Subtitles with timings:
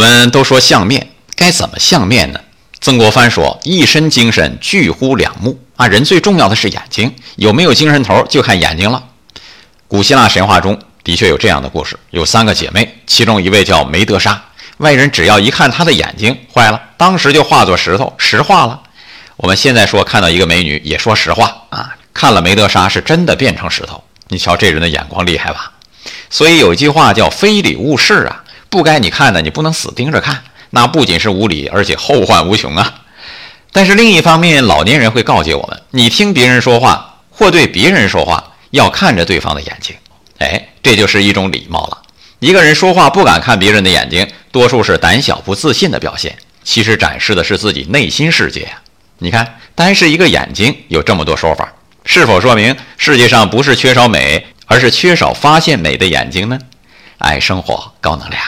[0.00, 2.40] 我们都说相面，该怎么相面呢？
[2.80, 9.04] 曾国藩说：“一身精神聚乎两目啊，人最重要的是眼睛，有没有精神头就看眼睛了。”
[9.86, 14.42] 古希腊神话中的确有这样的故事，有三个姐妹，其中一位叫梅德莎，
[14.78, 18.80] 外人只要一看她的眼睛，坏了，当时就化作石头，石化了。
[19.36, 24.02] 我们现在说看到一个美女，也说实话啊，看了梅德莎是真的变成石头。
[24.28, 25.70] 你瞧这人的眼光厉害吧？
[26.30, 28.39] 所以有一句话叫“非礼勿视”啊。
[28.70, 33.02] 不该你看的，你不能死盯着看，那不仅是无理，而且后患无穷啊！
[33.72, 39.96] 但是另一方面，老年人会告诫我们：你听别人说话或对别人说话，要看着对方的眼睛。
[40.38, 41.98] 哎，这就是一种礼貌了。
[42.38, 48.80] 一个人说话不敢看别人的眼睛，多数是胆小不自信的表现，其实展示的是自己内心世界啊！
[49.18, 51.72] 你看，单是一个眼睛，有这么多说法，
[52.04, 56.58] 是否说明世界上不是缺少美，而是缺少发现美的眼睛呢？
[57.18, 58.42] 爱生活，高能量。